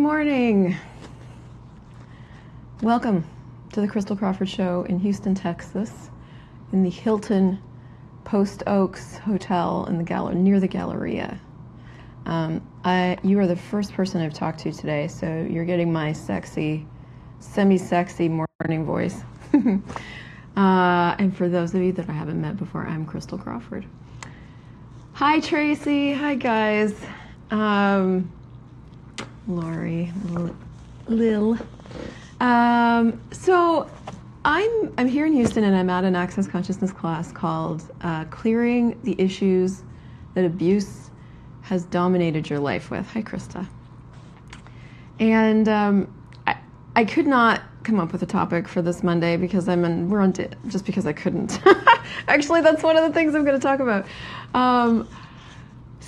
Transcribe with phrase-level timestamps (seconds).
[0.00, 0.78] Morning.
[2.80, 3.22] Welcome
[3.74, 6.08] to the Christel Crawford Show in Houston, Texas,
[6.72, 7.62] in the Hilton
[8.24, 11.38] Post Oaks Hotel in the Gal- near the Galleria.
[12.24, 16.14] Um, I, you are the first person I've talked to today, so you're getting my
[16.14, 16.86] sexy,
[17.40, 19.20] semi-sexy morning voice.
[19.54, 23.84] uh, and for those of you that I haven't met before, I'm Christel Crawford.
[25.12, 26.14] Hi, Tracy.
[26.14, 26.98] Hi, guys.
[27.50, 28.32] Um,
[29.48, 30.12] Lori,
[31.08, 31.58] Lil.
[32.40, 33.90] Um, so
[34.44, 38.98] I'm I'm here in Houston, and I'm at an Access Consciousness class called uh, "Clearing
[39.02, 39.82] the Issues
[40.34, 41.10] That Abuse
[41.62, 43.66] Has Dominated Your Life With." Hi, Krista.
[45.18, 46.14] And um,
[46.46, 46.56] I,
[46.96, 50.20] I could not come up with a topic for this Monday because I'm in, we're
[50.20, 50.32] on
[50.68, 51.60] just because I couldn't.
[52.28, 54.06] Actually, that's one of the things I'm going to talk about.
[54.54, 55.08] Um,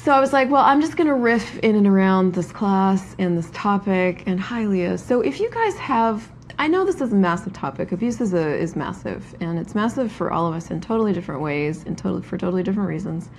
[0.05, 3.15] so I was like, well, I'm just going to riff in and around this class
[3.21, 4.25] and this topic.
[4.27, 4.99] And hi, Leah.
[4.99, 6.29] So if you guys have,
[6.59, 7.93] I know this is a massive topic.
[7.93, 11.41] Abuse is a, is massive, and it's massive for all of us in totally different
[11.41, 13.31] ways and totally for totally different reasons.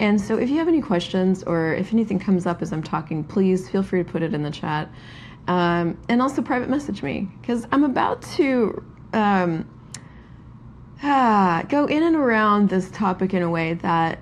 [0.00, 3.22] And so if you have any questions or if anything comes up as I'm talking,
[3.22, 4.90] please feel free to put it in the chat.
[5.46, 9.68] Um, and also private message me because I'm about to um,
[11.04, 14.20] ah, go in and around this topic in a way that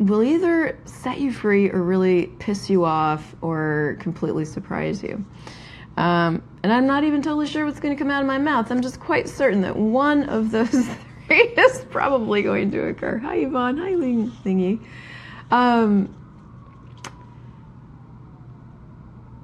[0.00, 5.22] will either set you free or really piss you off or completely surprise you.
[5.98, 8.70] Um, and I'm not even totally sure what's going to come out of my mouth.
[8.70, 10.70] I'm just quite certain that one of those
[11.26, 13.18] three is probably going to occur.
[13.18, 13.76] Hi, Yvonne.
[13.76, 14.80] Hi, Ling Lingy.
[15.50, 16.14] Um,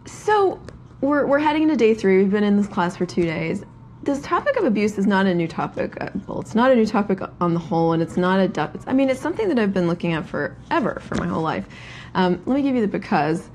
[0.07, 0.59] so
[1.03, 2.17] we're, we're heading into day three.
[2.17, 3.63] We've been in this class for two days
[4.07, 6.01] this topic of abuse is not a new topic.
[6.01, 8.85] Uh, well, it's not a new topic on the whole, and it's not a depth.
[8.87, 11.67] I mean, it's something that I've been looking at forever, for my whole life.
[12.15, 13.51] Um, let me give you the because,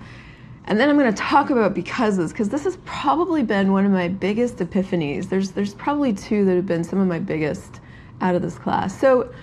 [0.65, 3.91] and then I'm going to talk about becauses because this has probably been one of
[3.91, 5.29] my biggest epiphanies.
[5.29, 7.79] There's there's probably two that have been some of my biggest
[8.19, 8.99] out of this class.
[8.99, 9.33] So,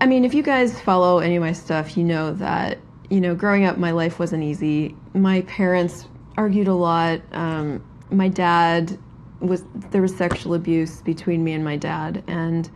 [0.00, 2.78] I mean, if you guys follow any of my stuff, you know that
[3.10, 4.96] you know growing up, my life wasn't easy.
[5.12, 6.06] My parents
[6.36, 7.20] argued a lot.
[7.32, 8.96] Um, my dad
[9.40, 12.68] was there was sexual abuse between me and my dad and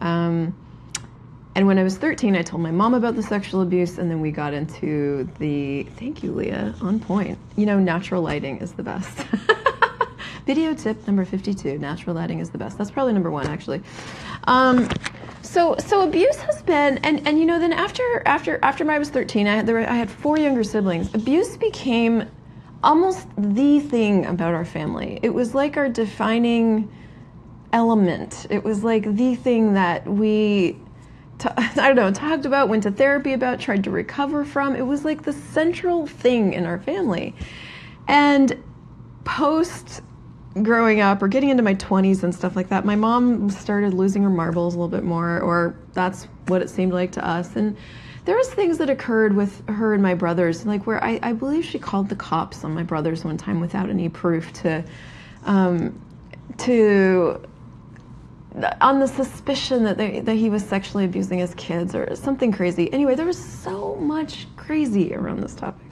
[0.00, 0.54] um,
[1.54, 4.20] and when I was 13, I told my mom about the sexual abuse, and then
[4.22, 7.38] we got into the thank you, Leah, on point.
[7.56, 9.26] You know, natural lighting is the best.
[10.46, 12.78] Video tip number 52: natural lighting is the best.
[12.78, 13.82] That's probably number one, actually.
[14.44, 14.88] Um,
[15.42, 19.10] so, so abuse has been, and and you know, then after after after I was
[19.10, 21.14] 13, I had there I had four younger siblings.
[21.14, 22.26] Abuse became
[22.82, 25.18] almost the thing about our family.
[25.22, 26.90] It was like our defining
[27.72, 28.46] element.
[28.50, 30.78] It was like the thing that we,
[31.38, 34.76] t- I don't know, talked about, went to therapy about, tried to recover from.
[34.76, 37.34] It was like the central thing in our family.
[38.08, 38.62] And
[39.24, 40.02] post
[40.60, 44.22] growing up or getting into my 20s and stuff like that, my mom started losing
[44.22, 47.56] her marbles a little bit more, or that's what it seemed like to us.
[47.56, 47.76] And
[48.24, 51.64] there was things that occurred with her and my brothers, like where I, I believe
[51.64, 54.84] she called the cops on my brothers one time without any proof to,
[55.44, 56.00] um,
[56.58, 57.40] to,
[58.80, 62.92] on the suspicion that they, that he was sexually abusing his kids or something crazy.
[62.92, 65.86] Anyway, there was so much crazy around this topic,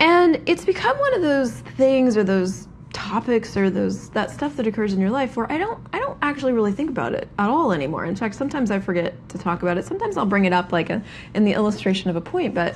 [0.00, 4.66] and it's become one of those things or those topics or those that stuff that
[4.66, 7.50] occurs in your life where I don't I don't actually really think about it at
[7.50, 8.04] all anymore.
[8.04, 9.84] In fact, sometimes I forget to talk about it.
[9.84, 11.02] Sometimes I'll bring it up like a,
[11.34, 12.74] in the illustration of a point, but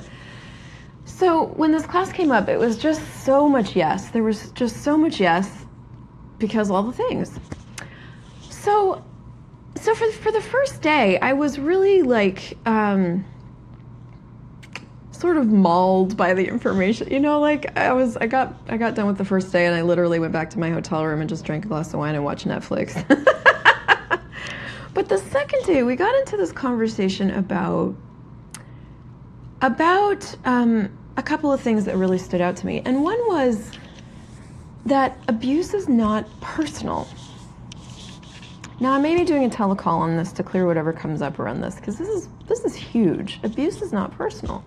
[1.05, 4.09] so when this class came up, it was just so much yes.
[4.09, 5.65] There was just so much yes
[6.37, 7.39] because all the things.
[8.49, 9.03] So
[9.75, 13.25] so for for the first day, I was really like um
[15.19, 17.09] sort of mauled by the information.
[17.11, 19.75] You know, like I was, I got, I got done with the first day, and
[19.75, 22.15] I literally went back to my hotel room and just drank a glass of wine
[22.15, 22.93] and watched Netflix.
[24.93, 27.95] but the second day, we got into this conversation about
[29.61, 33.71] about um, a couple of things that really stood out to me, and one was
[34.85, 37.07] that abuse is not personal.
[38.79, 41.61] Now I may be doing a telecall on this to clear whatever comes up around
[41.61, 43.39] this because this is this is huge.
[43.43, 44.63] Abuse is not personal.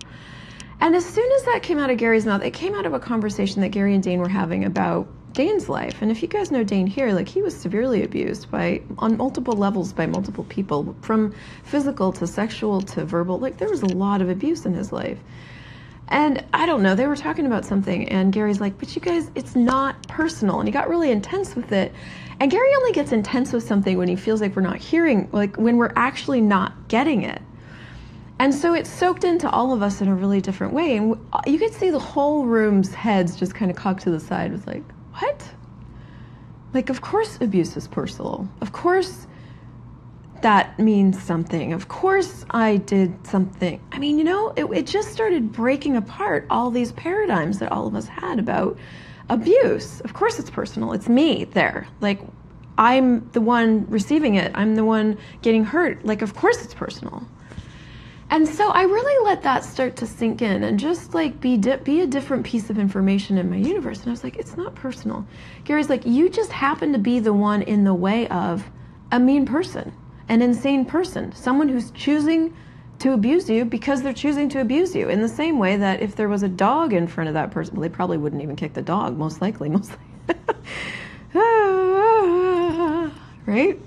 [0.81, 2.99] And as soon as that came out of Gary's mouth, it came out of a
[2.99, 6.01] conversation that Gary and Dane were having about Dane's life.
[6.01, 9.53] And if you guys know Dane Heer, like he was severely abused by on multiple
[9.53, 13.37] levels by multiple people, from physical to sexual to verbal.
[13.37, 15.19] Like there was a lot of abuse in his life.
[16.07, 19.31] And I don't know, they were talking about something, and Gary's like, But you guys,
[19.35, 20.59] it's not personal.
[20.59, 21.93] And he got really intense with it.
[22.39, 25.57] And Gary only gets intense with something when he feels like we're not hearing, like
[25.57, 27.39] when we're actually not getting it.
[28.41, 30.97] And so it soaked into all of us in a really different way.
[30.97, 31.15] And
[31.45, 34.49] you could see the whole room's heads just kind of cocked to the side.
[34.49, 34.81] It was like,
[35.19, 35.47] what?
[36.73, 38.49] Like, of course abuse is personal.
[38.59, 39.27] Of course
[40.41, 41.71] that means something.
[41.71, 43.79] Of course I did something.
[43.91, 47.85] I mean, you know, it, it just started breaking apart all these paradigms that all
[47.85, 48.75] of us had about
[49.29, 50.01] abuse.
[50.01, 50.93] Of course it's personal.
[50.93, 51.87] It's me there.
[51.99, 52.19] Like,
[52.79, 54.51] I'm the one receiving it.
[54.55, 56.03] I'm the one getting hurt.
[56.03, 57.23] Like, of course it's personal.
[58.31, 61.75] And so I really let that start to sink in and just like be di-
[61.75, 63.99] be a different piece of information in my universe.
[63.99, 65.27] And I was like, it's not personal.
[65.65, 68.71] Gary's like, you just happen to be the one in the way of
[69.11, 69.91] a mean person,
[70.29, 72.55] an insane person, someone who's choosing
[72.99, 75.09] to abuse you because they're choosing to abuse you.
[75.09, 77.75] In the same way that if there was a dog in front of that person,
[77.75, 79.91] well, they probably wouldn't even kick the dog, most likely, most
[80.27, 80.37] likely.
[83.45, 83.77] right?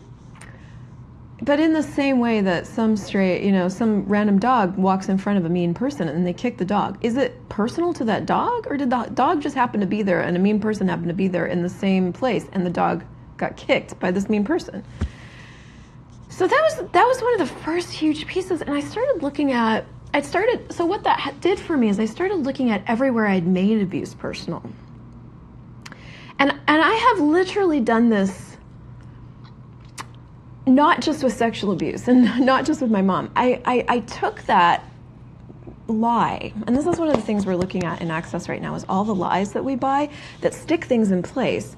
[1.45, 5.19] But in the same way that some stray, you know, some random dog walks in
[5.19, 8.25] front of a mean person and they kick the dog, is it personal to that
[8.25, 11.09] dog or did the dog just happen to be there and a mean person happened
[11.09, 13.05] to be there in the same place and the dog
[13.37, 14.83] got kicked by this mean person?
[16.31, 19.53] So that was that was one of the first huge pieces and I started looking
[19.53, 23.27] at I started so what that did for me is I started looking at everywhere
[23.27, 24.63] I'd made abuse personal.
[26.39, 28.54] And and I have literally done this
[30.67, 33.31] not just with sexual abuse and not just with my mom.
[33.37, 34.85] I, I, I took that
[35.87, 38.75] lie, and this is one of the things we're looking at in Access right now,
[38.75, 40.09] is all the lies that we buy
[40.41, 41.77] that stick things in place.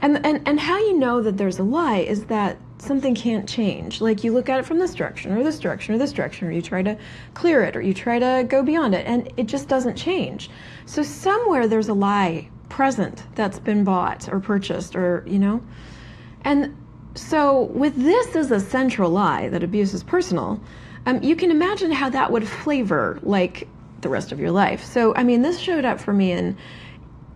[0.00, 4.00] And, and, and how you know that there's a lie is that something can't change.
[4.00, 6.52] Like you look at it from this direction or this direction or this direction, or
[6.52, 6.96] you try to
[7.34, 10.50] clear it or you try to go beyond it, and it just doesn't change.
[10.86, 15.62] So somewhere there's a lie present that's been bought or purchased or, you know,
[16.42, 16.76] and
[17.18, 20.60] so, with this as a central lie that abuse is personal,
[21.04, 23.66] um, you can imagine how that would flavor like
[24.00, 24.84] the rest of your life.
[24.84, 26.56] So, I mean, this showed up for me in,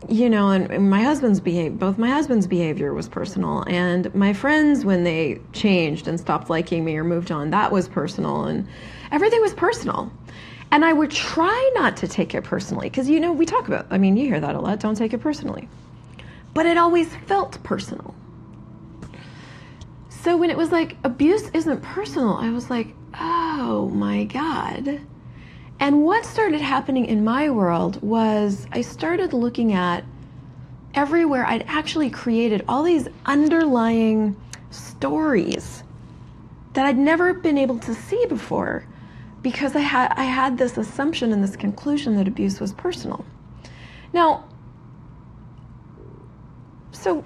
[0.08, 4.32] you know, and, and my husband's behavior, both my husband's behavior was personal, and my
[4.32, 8.66] friends, when they changed and stopped liking me or moved on, that was personal, and
[9.10, 10.12] everything was personal.
[10.70, 13.86] And I would try not to take it personally because, you know, we talk about,
[13.90, 15.68] I mean, you hear that a lot, don't take it personally.
[16.54, 18.14] But it always felt personal.
[20.22, 25.00] So when it was like abuse isn't personal, I was like, oh my God.
[25.80, 30.04] And what started happening in my world was I started looking at
[30.94, 34.36] everywhere I'd actually created all these underlying
[34.70, 35.82] stories
[36.74, 38.86] that I'd never been able to see before
[39.42, 43.24] because I had I had this assumption and this conclusion that abuse was personal.
[44.12, 44.44] Now,
[46.92, 47.24] so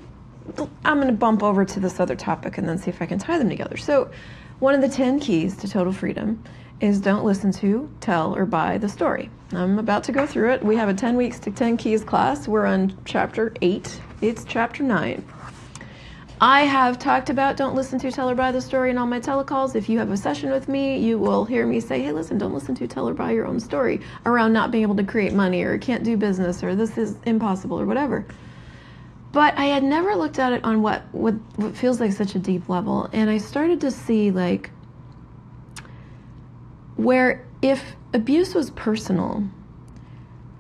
[0.84, 3.18] I'm going to bump over to this other topic and then see if I can
[3.18, 3.76] tie them together.
[3.76, 4.10] So,
[4.58, 6.42] one of the 10 keys to total freedom
[6.80, 9.30] is don't listen to, tell, or buy the story.
[9.52, 10.64] I'm about to go through it.
[10.64, 12.46] We have a 10 weeks to 10 keys class.
[12.48, 15.24] We're on chapter 8, it's chapter 9.
[16.38, 19.20] I have talked about don't listen to, tell, or buy the story in all my
[19.20, 19.74] telecalls.
[19.74, 22.52] If you have a session with me, you will hear me say, hey, listen, don't
[22.52, 25.62] listen to, tell, or buy your own story around not being able to create money
[25.62, 28.26] or can't do business or this is impossible or whatever.
[29.36, 32.38] But I had never looked at it on what, what, what feels like such a
[32.38, 33.10] deep level.
[33.12, 34.70] And I started to see, like,
[36.96, 39.44] where if abuse was personal,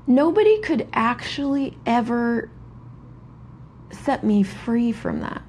[0.06, 2.50] nobody could actually ever
[3.92, 5.40] set me free from that.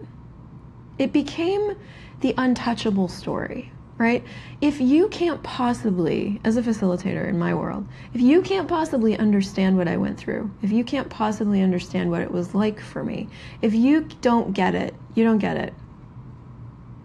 [0.97, 1.75] It became
[2.21, 4.23] the untouchable story right?
[4.61, 9.75] If you can't possibly, as a facilitator in my world, if you can't possibly understand
[9.75, 13.27] what I went through, if you can't possibly understand what it was like for me,
[13.61, 15.73] if you don't get it, you don't get it.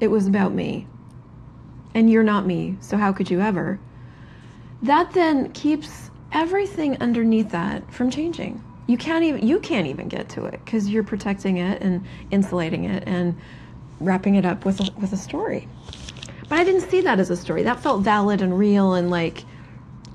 [0.01, 0.87] It was about me.
[1.95, 3.79] And you're not me, so how could you ever?
[4.83, 8.63] That then keeps everything underneath that from changing.
[8.87, 12.85] You can't even you can't even get to it because you're protecting it and insulating
[12.85, 13.39] it and
[14.01, 15.69] wrapping it up with a, with a story.
[16.53, 17.63] But I didn't see that as a story.
[17.63, 19.43] That felt valid and real and like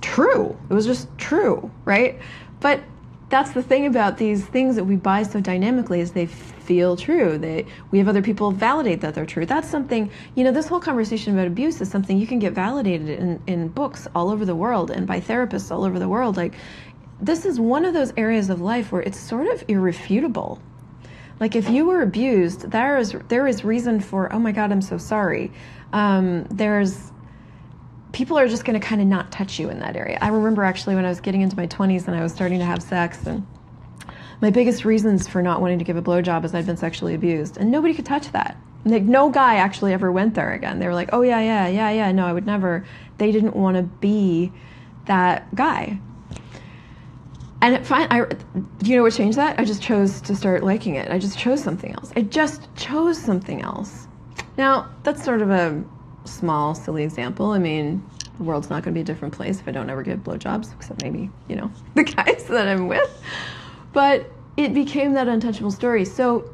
[0.02, 0.56] true.
[0.70, 2.20] It was just true, right?
[2.60, 2.84] But
[3.30, 7.40] that's the thing about these things that we buy so dynamically is they feel true.
[7.40, 9.48] They we have other people validate that they're true.
[9.48, 13.10] That's something, you know, this whole conversation about abuse is something you can get validated
[13.10, 16.38] in, in books all over the world and by therapists all over the world.
[16.38, 16.54] Like
[17.20, 20.62] this is one of those areas of life where it's sort of irrefutable.
[21.40, 24.84] Like if you were abused, there is there is reason for, oh my God, I'm
[24.84, 25.52] so sorry
[25.94, 27.12] um, there's
[28.12, 30.18] people are just going to kind of not touch you in that area.
[30.22, 32.66] I remember actually when I was getting into my 20s and I was starting to
[32.66, 33.46] have sex and
[34.42, 37.58] my biggest reasons for not wanting to give a blowjob is I'd been sexually abused
[37.58, 38.58] and nobody could touch that.
[38.86, 40.80] Like no guy actually ever went there again.
[40.80, 42.86] They were like, "Oh yeah, yeah, yeah, yeah, no, I would never."
[43.18, 44.52] they didn't want to be
[45.06, 46.00] that guy.
[47.62, 48.08] And it fine.
[48.12, 48.28] I,
[48.84, 49.60] you know what changed that?
[49.60, 51.10] I just chose to start liking it.
[51.10, 52.14] I just chose something else.
[52.16, 54.07] I just chose something else.
[54.58, 55.84] Now that's sort of a
[56.26, 57.52] small, silly example.
[57.52, 58.04] I mean,
[58.38, 60.74] the world's not going to be a different place if I don't ever get blowjobs,
[60.76, 63.24] except maybe you know the guys that I'm with.
[63.94, 66.04] But it became that untouchable story.
[66.04, 66.50] So,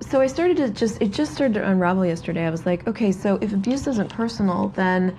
[0.00, 2.46] so I started to just it just started to unravel yesterday.
[2.46, 5.16] I was like, okay, so if abuse isn't personal, then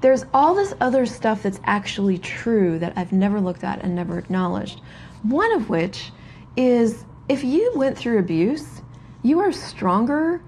[0.00, 4.18] there's all this other stuff that's actually true that I've never looked at and never
[4.18, 4.80] acknowledged.
[5.22, 6.10] One of which
[6.56, 8.80] is if you went through abuse,
[9.22, 10.42] you are stronger.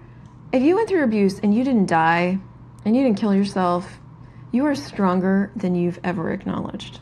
[0.53, 2.39] If you went through abuse and you didn't die
[2.85, 3.99] and you didn't kill yourself,
[4.51, 7.01] you are stronger than you've ever acknowledged.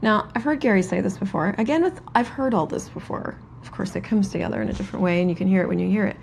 [0.00, 1.54] Now, I've heard Gary say this before.
[1.58, 3.38] Again, with, I've heard all this before.
[3.60, 5.78] Of course, it comes together in a different way, and you can hear it when
[5.78, 6.16] you hear it.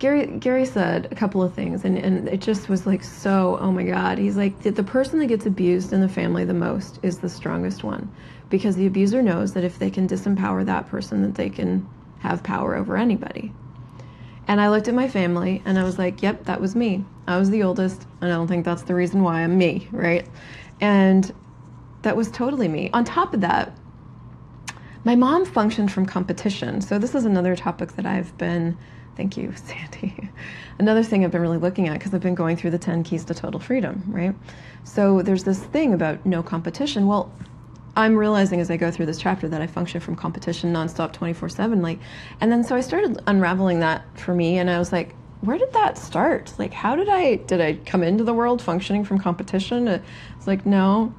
[0.00, 3.56] Gary Gary said a couple of things, and, and it just was like so.
[3.60, 4.18] Oh my God!
[4.18, 7.84] He's like the person that gets abused in the family the most is the strongest
[7.84, 8.10] one,
[8.50, 11.86] because the abuser knows that if they can disempower that person, that they can
[12.22, 13.52] have power over anybody.
[14.48, 17.04] And I looked at my family, and I was like, "Yep, that was me.
[17.26, 20.26] I was the oldest, and I don't think that's the reason why I'm me, right?"
[20.80, 21.32] And
[22.02, 22.90] that was totally me.
[22.92, 23.76] On top of that,
[25.04, 26.80] my mom functioned from competition.
[26.80, 28.76] So this is another topic that I've been
[29.16, 30.30] Thank you, Sandy.
[30.78, 33.24] Another thing I've been really looking at because I've been going through the 10 keys
[33.26, 34.34] to total freedom, right?
[34.84, 37.06] So there's this thing about no competition.
[37.06, 37.32] Well,
[37.94, 41.48] I'm realizing as I go through this chapter that I function from competition nonstop 24
[41.50, 41.82] 7.
[41.82, 41.98] Like,
[42.40, 45.72] and then so I started unraveling that for me, and I was like, where did
[45.72, 46.54] that start?
[46.58, 49.88] Like, how did I, did I come into the world functioning from competition?
[49.88, 51.12] It's like, no,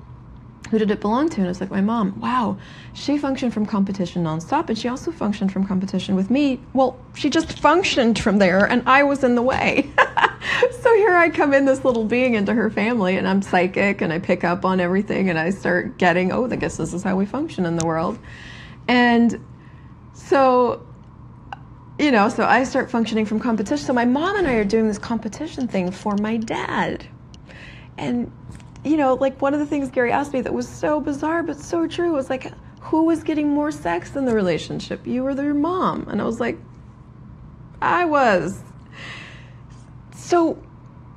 [0.72, 1.42] who did it belong to?
[1.42, 2.20] And it's like my mom.
[2.20, 2.58] Wow,
[2.94, 6.60] she functioned from competition nonstop, and she also functioned from competition with me.
[6.74, 9.92] Well, she just functioned from there, and I was in the way.
[10.82, 14.12] so here I come in, this little being, into her family, and I'm psychic, and
[14.12, 17.16] I pick up on everything, and I start getting, oh, I guess this is how
[17.16, 18.20] we function in the world,
[18.88, 19.44] and
[20.14, 20.86] so.
[22.00, 23.86] You know, so I start functioning from competition.
[23.86, 27.06] So my mom and I are doing this competition thing for my dad.
[28.00, 28.32] And
[28.84, 31.60] you know, like one of the things Gary asked me that was so bizarre but
[31.60, 35.54] so true was like, who was getting more sex in the relationship, you or your
[35.54, 36.08] mom?
[36.10, 36.58] And I was like,
[37.82, 38.62] I was.
[40.24, 40.58] So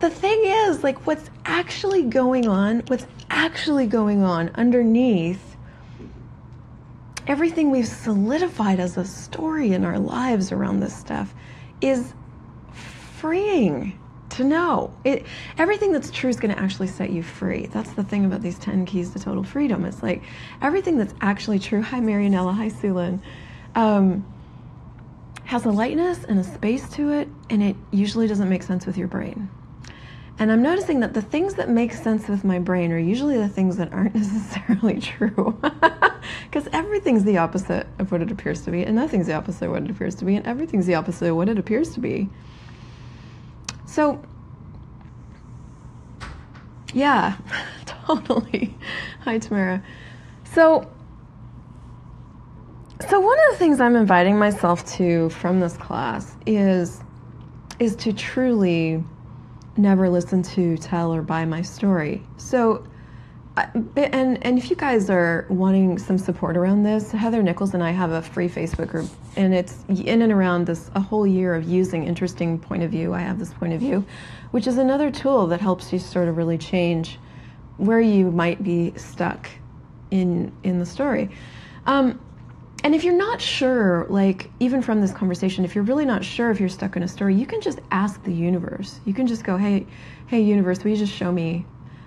[0.01, 5.57] the thing is, like, what's actually going on, what's actually going on underneath
[7.29, 11.33] everything we've solidified as a story in our lives around this stuff
[11.81, 12.15] is
[12.73, 13.97] freeing
[14.31, 14.93] to know.
[15.05, 15.25] It
[15.57, 17.67] everything that's true is going to actually set you free.
[17.67, 19.85] That's the thing about these 10 keys to total freedom.
[19.85, 20.25] It's like
[20.61, 23.21] everything that's actually true hi marianella hi sulin
[23.77, 24.27] um,
[25.47, 28.97] has a lightness and a space to it and it usually doesn't make sense with
[28.99, 29.49] your brain
[30.38, 33.49] and i'm noticing that the things that make sense with my brain are usually the
[33.49, 35.59] things that aren't necessarily true
[36.50, 39.71] because everything's the opposite of what it appears to be and nothing's the opposite of
[39.71, 42.29] what it appears to be and everything's the opposite of what it appears to be
[43.87, 44.21] so,
[46.93, 47.37] yeah,
[47.87, 48.76] totally.
[49.23, 49.83] Hi, Tamara.
[50.45, 50.91] So,
[53.09, 57.03] so one of the things I'm inviting myself to from this class is
[57.79, 59.05] is to truly
[59.76, 62.23] never listen to, tell, or buy my story.
[62.38, 62.87] So
[63.97, 67.91] and and if you guys are wanting some support around this, Heather Nichols and I
[67.91, 71.65] have a free Facebook group, and it's in and around this a whole year of
[71.65, 73.15] using interesting point of view.
[73.15, 74.05] I have this point of view,
[74.50, 77.19] which is another tool that helps you sort of really change
[77.79, 79.49] where you might be stuck
[80.11, 81.31] in in the story.
[81.87, 82.21] Um,
[82.87, 86.52] and if you're not sure, like even from this conversation, if you're really not sure
[86.52, 89.00] if you're stuck in a story, you can just ask the universe.
[89.05, 89.88] You can just go, "Hey,
[90.28, 91.66] hey, universe, will you just show me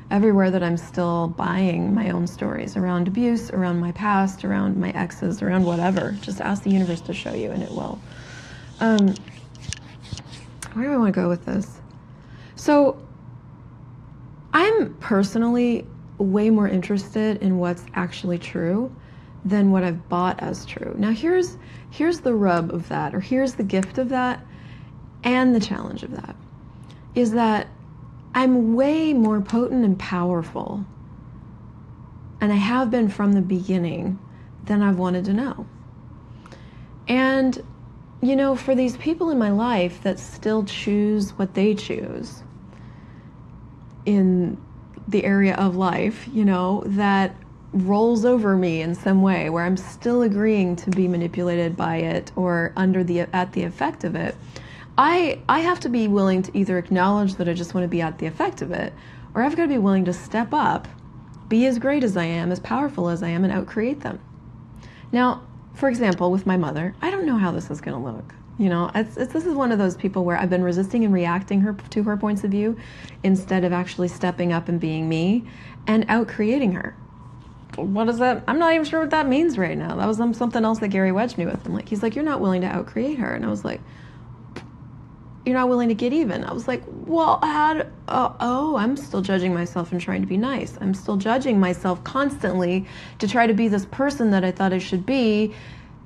[0.09, 4.91] everywhere that I'm still buying my own stories around abuse, around my past, around my
[4.91, 6.15] exes, around whatever.
[6.21, 7.99] Just ask the universe to show you, and it will.
[8.79, 9.15] Um,
[10.75, 11.81] where do I want to go with this?
[12.55, 13.05] So,
[14.53, 15.85] I'm personally
[16.19, 18.95] way more interested in what's actually true
[19.45, 20.93] than what I've bought as true.
[20.97, 21.57] Now, here's
[21.89, 24.45] here's the rub of that, or here's the gift of that,
[25.23, 26.35] and the challenge of that,
[27.15, 27.67] is that
[28.33, 30.85] I'm way more potent and powerful.
[32.41, 34.17] And I have been from the beginning
[34.63, 35.65] than I've wanted to know.
[37.07, 37.61] And,
[38.21, 42.43] you know, for these people in my life that still choose what they choose
[44.05, 44.57] in
[45.07, 47.35] the area of life, you know, that
[47.71, 52.31] rolls over me in some way where I'm still agreeing to be manipulated by it
[52.35, 54.35] or under the at the effect of it
[54.99, 58.01] I I have to be willing to either acknowledge that I just want to be
[58.01, 58.91] at the effect of it,
[59.33, 60.89] or I've got to be willing to step up,
[61.47, 64.19] be as great as I am, as powerful as I am, and outcreate them.
[65.13, 65.41] Now,
[65.73, 68.35] for example, with my mother, I don't know how this is going to look.
[68.57, 71.13] You know, it's, it's, this is one of those people where I've been resisting and
[71.13, 72.75] reacting her to her points of view
[73.23, 75.45] instead of actually stepping up and being me
[75.87, 76.93] and out creating her.
[77.83, 78.43] What is that?
[78.47, 79.95] I'm not even sure what that means right now.
[79.95, 81.73] That was something else that Gary Wedge knew with him.
[81.73, 83.81] Like he's like, you're not willing to out create her, and I was like,
[85.45, 86.43] you're not willing to get even.
[86.43, 87.73] I was like, well, how?
[87.73, 90.77] Do, uh, oh, I'm still judging myself and trying to be nice.
[90.79, 92.85] I'm still judging myself constantly
[93.19, 95.53] to try to be this person that I thought I should be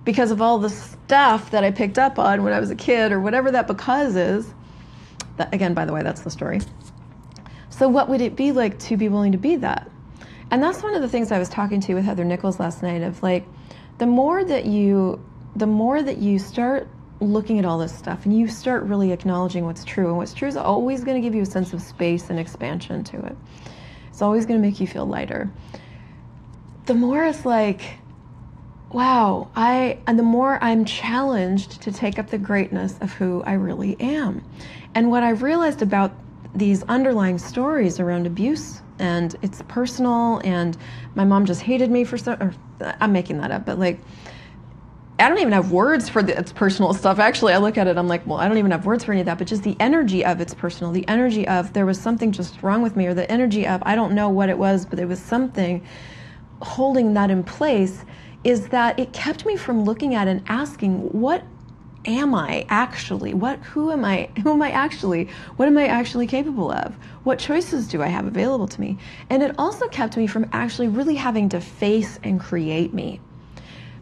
[0.05, 3.11] because of all the stuff that I picked up on when I was a kid
[3.11, 4.53] or whatever that because is.
[5.37, 6.61] That, again, by the way, that's the story.
[7.69, 9.89] So, what would it be like to be willing to be that?
[10.53, 13.01] And that's one of the things I was talking to with Heather Nichols last night
[13.01, 13.43] of like,
[13.97, 15.19] the more that you,
[15.55, 16.87] the more that you start
[17.19, 20.47] looking at all this stuff and you start really acknowledging what's true, and what's true
[20.47, 23.35] is always going to give you a sense of space and expansion to it.
[24.09, 25.49] It's always going to make you feel lighter.
[26.85, 27.81] The more it's like,
[28.91, 33.53] wow, I and the more I'm challenged to take up the greatness of who I
[33.53, 34.43] really am.
[34.93, 36.11] And what I've realized about
[36.53, 40.77] these underlying stories around abuse and it's personal and
[41.15, 42.53] my mom just hated me for so or
[42.99, 43.99] I'm making that up, but like
[45.19, 47.19] I don't even have words for the, its personal stuff.
[47.19, 49.21] Actually, I look at it, I'm like, well, I don't even have words for any
[49.21, 52.31] of that, but just the energy of it's personal, the energy of there was something
[52.31, 54.97] just wrong with me, or the energy of I don't know what it was, but
[54.97, 55.85] there was something
[56.61, 58.03] holding that in place
[58.43, 61.43] is that it kept me from looking at and asking what
[62.05, 63.33] am I actually?
[63.33, 64.29] What who am I?
[64.43, 65.29] Who am I actually?
[65.55, 66.95] What am I actually capable of?
[67.23, 68.97] What choices do I have available to me?
[69.29, 73.21] And it also kept me from actually really having to face and create me.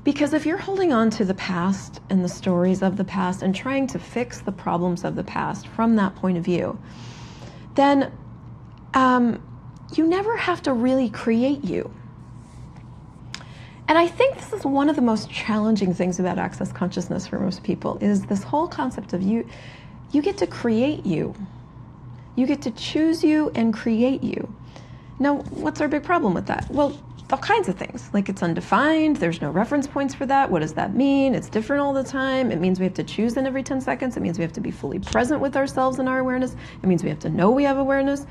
[0.03, 3.53] Because if you're holding on to the past and the stories of the past and
[3.53, 6.79] trying to fix the problems of the past from that point of view,
[7.75, 8.11] then
[8.96, 9.42] um,
[9.94, 11.92] you never have to really create you.
[13.92, 17.38] And I think this is one of the most challenging things about access consciousness for
[17.38, 19.46] most people is this whole concept of you
[20.14, 21.36] you get to create you.
[22.38, 24.56] You get to choose you and create you.
[25.20, 26.72] Now, what's our big problem with that?
[26.72, 26.98] Well,
[27.31, 28.09] all kinds of things.
[28.13, 30.50] Like it's undefined, there's no reference points for that.
[30.50, 31.35] What does that mean?
[31.35, 32.51] It's different all the time.
[32.51, 34.17] It means we have to choose in every 10 seconds.
[34.17, 36.55] It means we have to be fully present with ourselves and our awareness.
[36.81, 38.25] It means we have to know we have awareness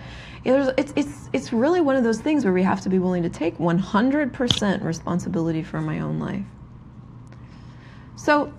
[0.44, 3.28] it's, it's, it's really one of those things where we have to be willing to
[3.28, 6.44] take 100% responsibility for my own life.
[8.16, 8.52] So,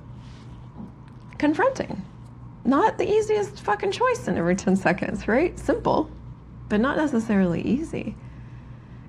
[1.38, 2.04] confronting.
[2.64, 5.58] Not the easiest fucking choice in every 10 seconds, right?
[5.58, 6.10] Simple,
[6.70, 8.16] but not necessarily easy.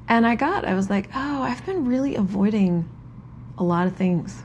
[0.09, 2.89] And I got, I was like, oh, I've been really avoiding
[3.59, 4.43] a lot of things.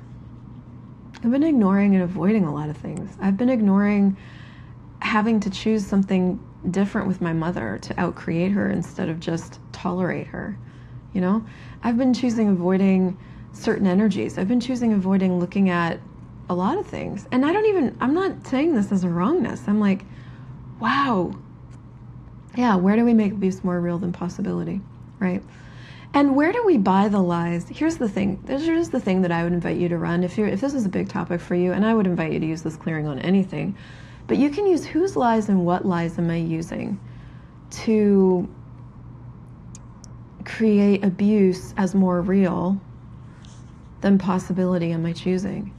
[1.23, 3.17] I've been ignoring and avoiding a lot of things.
[3.19, 4.17] I've been ignoring
[4.99, 6.39] having to choose something
[6.69, 10.57] different with my mother to outcreate her instead of just tolerate her.
[11.13, 11.45] You know,
[11.83, 13.17] I've been choosing avoiding
[13.53, 14.37] certain energies.
[14.37, 15.99] I've been choosing avoiding looking at
[16.49, 17.27] a lot of things.
[17.31, 19.67] And I don't even, I'm not saying this as a wrongness.
[19.67, 20.05] I'm like,
[20.79, 21.33] wow.
[22.55, 24.81] Yeah, where do we make abuse more real than possibility?
[25.19, 25.43] Right?
[26.13, 27.67] And where do we buy the lies?
[27.69, 28.43] Here's the thing.
[28.47, 30.85] Here's the thing that I would invite you to run if you're if this is
[30.85, 33.19] a big topic for you, and I would invite you to use this clearing on
[33.19, 33.75] anything.
[34.27, 36.99] But you can use whose lies and what lies am I using
[37.69, 38.47] to
[40.43, 42.79] create abuse as more real
[44.01, 45.73] than possibility am I choosing?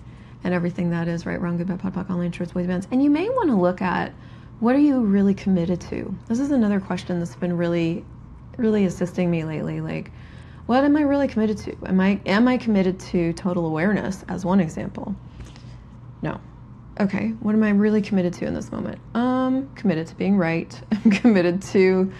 [0.45, 2.87] And everything that is right, wrong, good, bad, POD, POC, all nine church, boys, events.
[2.91, 4.13] And you may want to look at
[4.61, 6.15] what are you really committed to?
[6.27, 8.05] This is another question that's been really,
[8.59, 9.81] really assisting me lately.
[9.81, 10.13] Like,
[10.67, 11.77] what am I really committed to?
[11.87, 15.17] Am I am I committed to total awareness as one example?
[16.21, 16.39] No
[17.01, 19.01] okay, what am I really committed to in this moment?
[19.15, 20.79] Um, committed to being right.
[20.93, 22.13] I'm committed to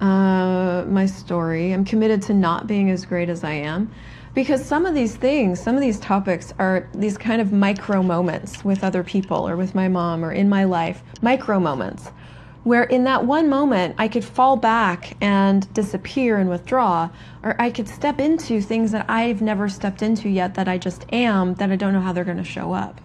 [0.00, 1.72] uh, my story.
[1.72, 3.90] I'm committed to not being as great as I am.
[4.34, 8.62] Because some of these things, some of these topics are these kind of micro moments
[8.64, 12.10] with other people or with my mom or in my life, micro moments,
[12.66, 17.08] where in that one moment I could fall back and disappear and withdraw,
[17.44, 21.06] or I could step into things that I've never stepped into yet that I just
[21.12, 23.00] am, that I don't know how they're going to show up.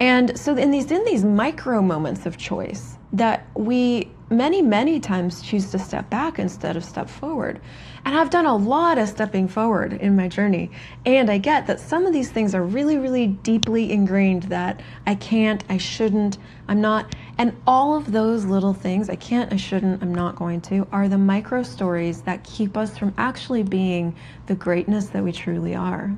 [0.00, 5.40] And so in these in these micro moments of choice that we many many times
[5.42, 7.60] choose to step back instead of step forward.
[8.04, 10.72] And I've done a lot of stepping forward in my journey,
[11.06, 15.14] and I get that some of these things are really really deeply ingrained that I
[15.14, 16.36] can't, I shouldn't,
[16.68, 20.62] I'm not and all of those little things, I can't, I shouldn't, I'm not going
[20.62, 25.32] to, are the micro stories that keep us from actually being the greatness that we
[25.32, 26.16] truly are.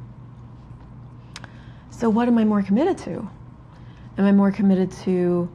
[1.90, 3.28] So what am I more committed to?
[4.16, 5.50] Am I more committed to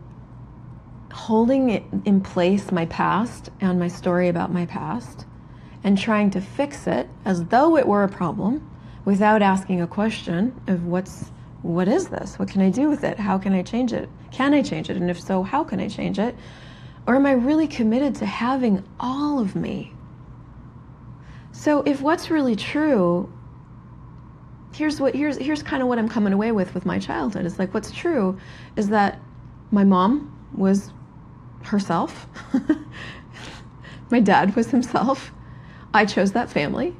[1.13, 1.69] holding
[2.05, 5.25] in place my past and my story about my past
[5.83, 8.69] and trying to fix it as though it were a problem
[9.05, 11.31] without asking a question of what's
[11.63, 12.37] what is this?
[12.37, 13.17] What can I do with it?
[13.17, 14.09] How can I change it?
[14.31, 14.97] Can I change it?
[14.97, 16.35] And if so, how can I change it?
[17.07, 19.93] Or am I really committed to having all of me?
[21.51, 23.31] So if what's really true
[24.73, 27.45] here's what here's here's kind of what I'm coming away with with my childhood.
[27.45, 28.37] It's like what's true
[28.75, 29.19] is that
[29.71, 30.91] my mom was
[31.63, 32.27] herself.
[34.09, 35.31] my dad was himself.
[35.93, 36.95] I chose that family.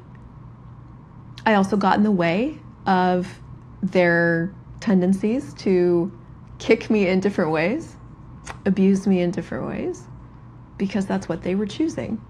[1.44, 3.40] I also got in the way of
[3.92, 6.10] their tendencies to
[6.58, 7.96] kick me in different ways,
[8.64, 10.04] abuse me in different ways,
[10.78, 12.20] because that's what they were choosing.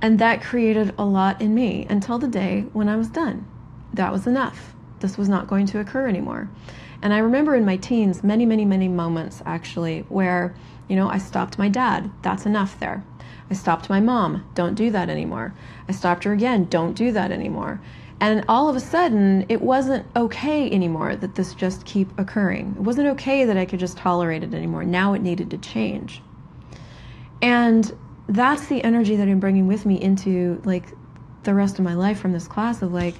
[0.00, 3.46] And that created a lot in me until the day when I was done.
[3.94, 4.74] That was enough.
[5.00, 6.48] This was not going to occur anymore.
[7.02, 10.54] And I remember in my teens, many, many, many moments actually, where,
[10.88, 12.10] you know, I stopped my dad.
[12.22, 13.04] That's enough there.
[13.50, 14.48] I stopped my mom.
[14.54, 15.54] Don't do that anymore.
[15.88, 16.64] I stopped her again.
[16.64, 17.80] Don't do that anymore.
[18.20, 22.74] And all of a sudden, it wasn't okay anymore that this just keep occurring.
[22.76, 24.84] It wasn't okay that I could just tolerate it anymore.
[24.84, 26.20] Now it needed to change.
[27.40, 27.96] And
[28.28, 30.92] that's the energy that I'm bringing with me into like
[31.44, 33.14] the rest of my life from this class of like,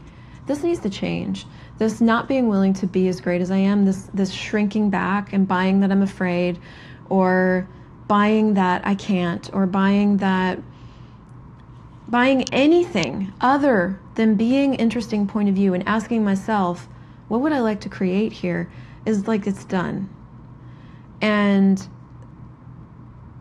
[0.47, 1.47] this needs to change.
[1.79, 5.33] This not being willing to be as great as I am, this this shrinking back
[5.33, 6.59] and buying that I'm afraid
[7.09, 7.69] or
[8.09, 10.59] buying that I can't or buying that
[12.09, 16.89] buying anything other than being interesting point of view and asking myself,
[17.29, 18.71] what would I like to create here
[19.05, 20.09] is like it's done.
[21.21, 21.87] And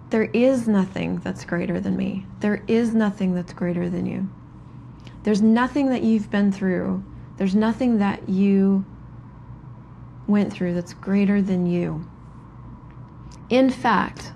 [0.10, 2.25] there is nothing that's greater than me.
[2.39, 4.30] There is nothing that's greater than you.
[5.23, 7.03] There's nothing that you've been through.
[7.38, 8.86] There's nothing that you
[10.27, 12.08] went through that's greater than you.
[13.49, 14.34] In fact,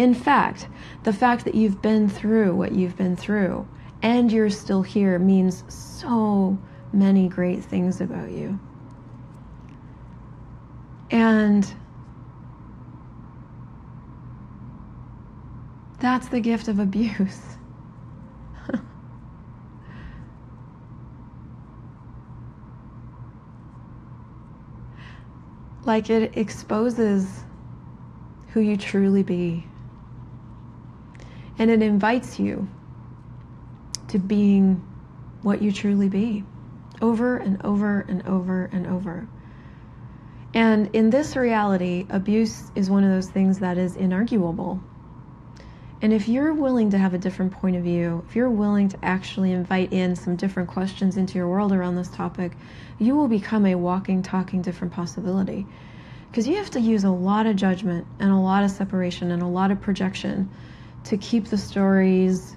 [0.00, 0.66] in fact,
[1.02, 3.68] the fact that you've been through what you've been through
[4.00, 6.58] and you're still here means so
[6.90, 8.58] many great things about you.
[11.10, 11.70] And
[15.98, 17.42] that's the gift of abuse.
[25.84, 27.44] like it exposes
[28.54, 29.66] who you truly be
[31.60, 32.66] and it invites you
[34.08, 34.82] to being
[35.42, 36.42] what you truly be
[37.02, 39.28] over and over and over and over.
[40.54, 44.82] And in this reality, abuse is one of those things that is inarguable.
[46.02, 48.98] And if you're willing to have a different point of view, if you're willing to
[49.04, 52.52] actually invite in some different questions into your world around this topic,
[52.98, 55.66] you will become a walking, talking different possibility.
[56.30, 59.42] Because you have to use a lot of judgment and a lot of separation and
[59.42, 60.50] a lot of projection
[61.04, 62.56] to keep the stories,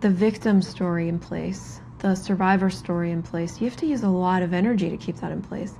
[0.00, 3.60] the victim story in place, the survivor story in place.
[3.60, 5.74] You have to use a lot of energy to keep that in place.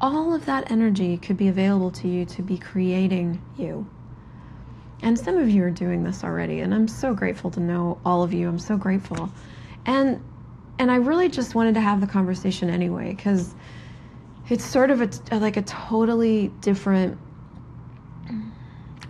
[0.00, 3.86] All of that energy could be available to you to be creating you.
[5.02, 8.22] And some of you are doing this already, and I'm so grateful to know all
[8.22, 8.48] of you.
[8.48, 9.30] I'm so grateful.
[9.86, 10.22] And
[10.78, 13.54] and I really just wanted to have the conversation anyway cuz
[14.48, 17.16] it's sort of a, like a totally different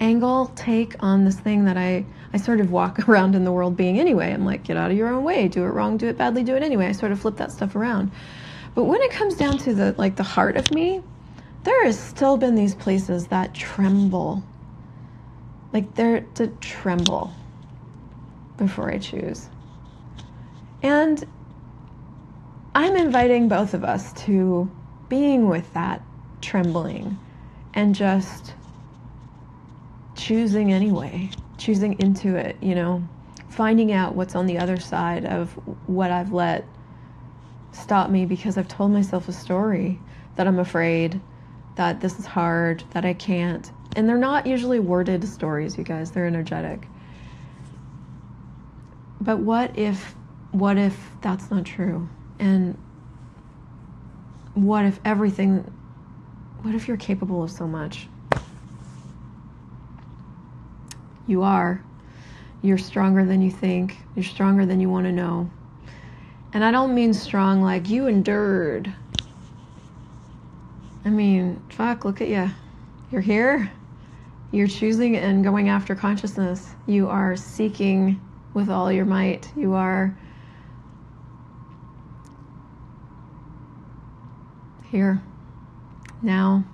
[0.00, 3.76] angle take on this thing that I I sort of walk around in the world
[3.76, 4.32] being anyway.
[4.32, 6.56] I'm like, get out of your own way, do it wrong, do it badly, do
[6.56, 6.86] it anyway.
[6.86, 8.10] I sort of flip that stuff around.
[8.74, 11.02] But when it comes down to the like the heart of me,
[11.62, 14.42] there has still been these places that tremble.
[15.72, 17.32] Like they're to tremble
[18.56, 19.48] before I choose.
[20.82, 21.24] And
[22.74, 24.70] I'm inviting both of us to
[25.08, 26.02] being with that
[26.40, 27.18] trembling
[27.72, 28.54] and just
[30.24, 33.06] choosing anyway, choosing into it, you know,
[33.50, 35.52] finding out what's on the other side of
[35.86, 36.66] what I've let
[37.72, 40.00] stop me because I've told myself a story
[40.36, 41.20] that I'm afraid,
[41.74, 43.70] that this is hard, that I can't.
[43.96, 46.88] And they're not usually worded stories, you guys, they're energetic.
[49.20, 50.14] But what if
[50.52, 52.08] what if that's not true?
[52.38, 52.78] And
[54.54, 55.70] what if everything
[56.62, 58.08] what if you're capable of so much?
[61.26, 61.82] You are.
[62.62, 63.98] You're stronger than you think.
[64.14, 65.50] You're stronger than you want to know.
[66.52, 68.92] And I don't mean strong like you endured.
[71.04, 72.50] I mean, fuck, look at you.
[73.10, 73.70] You're here.
[74.50, 76.70] You're choosing and going after consciousness.
[76.86, 78.20] You are seeking
[78.54, 79.52] with all your might.
[79.56, 80.16] You are
[84.90, 85.20] here,
[86.22, 86.64] now.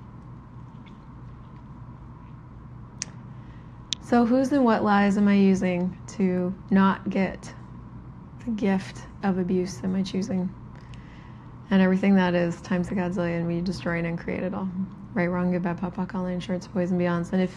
[4.11, 7.55] So, whose and what lies am I using to not get
[8.45, 10.53] the gift of abuse am I choosing?
[11.71, 14.69] And everything that is times a godzillion, we destroy and create it all.
[15.15, 17.33] Right, wrong, good, bad, POD, POC, all insurance, and beyonds.
[17.33, 17.57] And if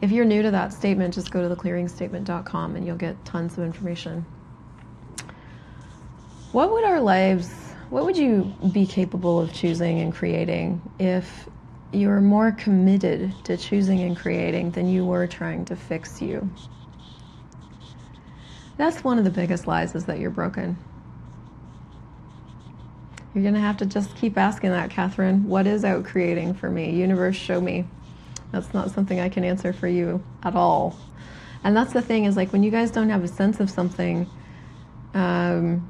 [0.00, 3.64] if you're new to that statement, just go to theclearingstatement.com and you'll get tons of
[3.64, 4.24] information.
[6.52, 7.52] What would our lives,
[7.90, 11.46] what would you be capable of choosing and creating if
[11.92, 16.48] you were more committed to choosing and creating than you were trying to fix you?
[18.76, 20.76] That's one of the biggest lies is that you're broken.
[23.34, 25.46] You're going to have to just keep asking that, Catherine.
[25.46, 26.90] What is out creating for me?
[26.90, 27.86] Universe, show me.
[28.52, 30.96] That's not something I can answer for you at all.
[31.62, 34.28] And that's the thing is like when you guys don't have a sense of something,
[35.14, 35.86] um,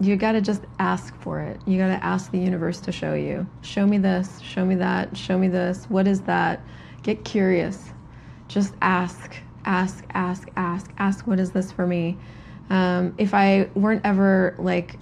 [0.00, 1.60] you got to just ask for it.
[1.66, 3.46] You got to ask the universe to show you.
[3.62, 5.84] Show me this, show me that, show me this.
[5.86, 6.60] What is that?
[7.02, 7.92] Get curious.
[8.48, 12.18] Just ask, ask, ask, ask, ask, what is this for me?
[12.68, 14.98] Um, if I weren't ever like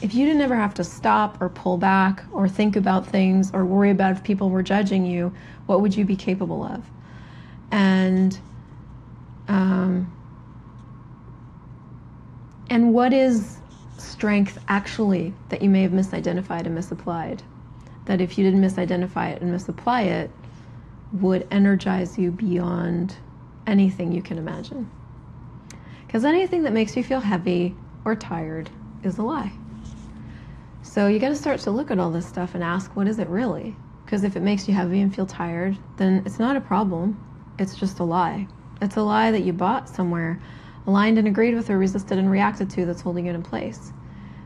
[0.00, 3.64] if you didn't ever have to stop or pull back or think about things or
[3.64, 5.32] worry about if people were judging you,
[5.66, 6.84] what would you be capable of?
[7.70, 8.38] And
[9.48, 10.14] um,
[12.70, 13.58] and what is
[14.00, 17.42] strength actually that you may have misidentified and misapplied?
[18.06, 20.30] That if you didn't misidentify it and misapply it,
[21.12, 23.16] would energize you beyond
[23.66, 24.90] anything you can imagine.
[26.06, 28.70] Because anything that makes you feel heavy or tired
[29.02, 29.52] is a lie.
[30.82, 33.18] So you got to start to look at all this stuff and ask, what is
[33.18, 33.76] it really?
[34.04, 37.22] Because if it makes you heavy and feel tired, then it's not a problem.
[37.58, 38.48] It's just a lie.
[38.80, 40.40] It's a lie that you bought somewhere,
[40.88, 43.92] aligned and agreed with or resisted and reacted to that's holding it in place.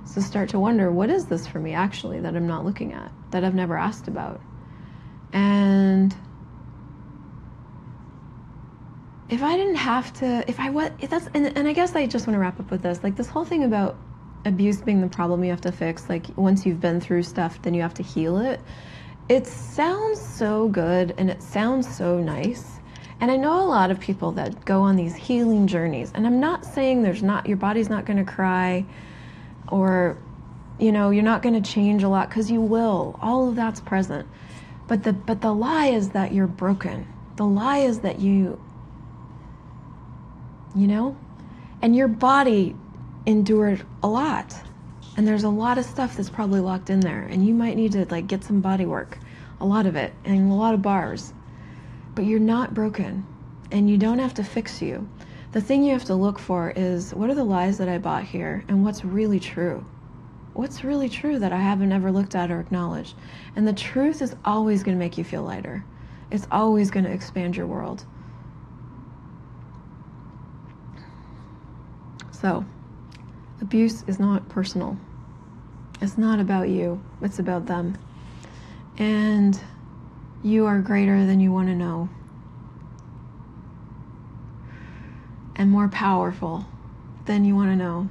[0.04, 3.12] So start to wonder, what is this for me actually that I'm not looking at,
[3.30, 4.40] that I've never asked about?
[5.32, 6.14] And
[9.30, 12.06] if I didn't have to, if I was, if that's, and, and I guess I
[12.06, 13.96] just want to wrap up with this, like this whole thing about
[14.44, 17.72] abuse being the problem you have to fix, like once you've been through stuff, then
[17.72, 18.60] you have to heal it.
[19.28, 22.80] It sounds so good and it sounds so nice.
[23.22, 26.10] And I know a lot of people that go on these healing journeys.
[26.12, 28.84] And I'm not saying there's not, your body's not going to cry
[29.68, 30.18] or,
[30.80, 33.16] you know, you're not going to change a lot because you will.
[33.22, 34.26] All of that's present.
[34.88, 37.06] But the, but the lie is that you're broken.
[37.36, 38.60] The lie is that you,
[40.74, 41.16] you know,
[41.80, 42.74] and your body
[43.24, 44.52] endured a lot.
[45.16, 47.22] And there's a lot of stuff that's probably locked in there.
[47.22, 49.16] And you might need to like get some body work,
[49.60, 51.32] a lot of it, and a lot of bars.
[52.14, 53.26] But you're not broken.
[53.70, 55.08] And you don't have to fix you.
[55.52, 58.24] The thing you have to look for is what are the lies that I bought
[58.24, 59.84] here and what's really true?
[60.54, 63.14] What's really true that I haven't ever looked at or acknowledged?
[63.56, 65.84] And the truth is always going to make you feel lighter.
[66.30, 68.04] It's always going to expand your world.
[72.30, 72.64] So,
[73.60, 74.96] abuse is not personal.
[76.00, 77.96] It's not about you, it's about them.
[78.98, 79.60] And
[80.42, 82.08] you are greater than you want to know,
[85.54, 86.66] and more powerful
[87.26, 88.08] than you want to know,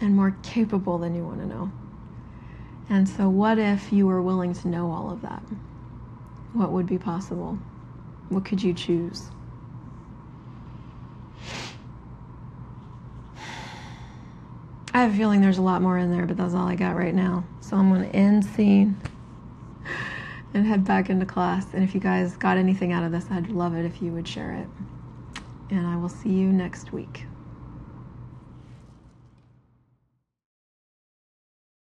[0.00, 1.70] and more capable than you want to know.
[2.88, 5.42] And so, what if you were willing to know all of that?
[6.52, 7.58] What would be possible?
[8.28, 9.30] What could you choose?
[14.92, 16.96] I have a feeling there's a lot more in there, but that's all I got
[16.96, 17.44] right now.
[17.60, 18.96] So I'm going to end scene
[20.54, 21.72] and head back into class.
[21.72, 24.26] And if you guys got anything out of this, I'd love it if you would
[24.26, 24.68] share it.
[25.70, 27.24] And I will see you next week.